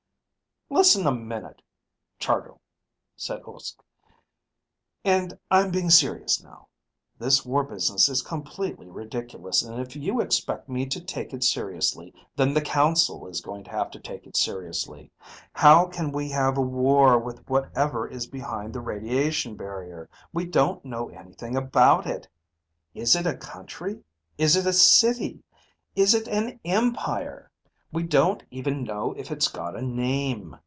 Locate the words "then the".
12.37-12.61